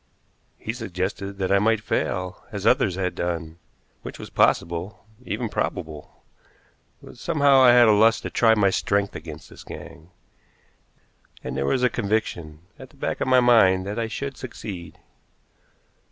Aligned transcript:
He 0.57 0.73
suggested 0.73 1.33
that 1.33 1.51
I 1.51 1.59
might 1.59 1.79
fail, 1.79 2.43
as 2.51 2.65
others 2.65 2.95
had 2.95 3.13
done, 3.13 3.59
which 4.01 4.17
was 4.17 4.31
possible, 4.31 5.05
even 5.27 5.47
probable, 5.47 6.23
but 7.03 7.19
somehow 7.19 7.61
I 7.61 7.73
had 7.73 7.87
a 7.87 7.91
lust 7.91 8.23
to 8.23 8.31
try 8.31 8.55
my 8.55 8.71
strength 8.71 9.15
against 9.15 9.51
this 9.51 9.63
gang, 9.63 10.09
and 11.43 11.55
there 11.55 11.67
was 11.67 11.83
a 11.83 11.87
conviction 11.87 12.61
at 12.79 12.89
the 12.89 12.97
back 12.97 13.21
of 13.21 13.27
my 13.27 13.41
mind 13.41 13.85
that 13.85 13.99
I 13.99 14.07
should 14.07 14.37
succeed. 14.37 14.97